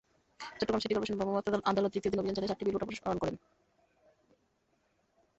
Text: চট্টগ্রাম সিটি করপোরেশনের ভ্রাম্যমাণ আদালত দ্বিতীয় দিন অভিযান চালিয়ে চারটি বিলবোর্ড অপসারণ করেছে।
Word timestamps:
চট্টগ্রাম 0.39 0.81
সিটি 0.81 0.93
করপোরেশনের 0.93 1.19
ভ্রাম্যমাণ 1.19 1.61
আদালত 1.71 1.91
দ্বিতীয় 1.91 2.11
দিন 2.11 2.19
অভিযান 2.21 2.35
চালিয়ে 2.37 2.51
চারটি 2.51 2.63
বিলবোর্ড 2.65 2.85
অপসারণ 2.85 3.17
করেছে। 3.21 3.39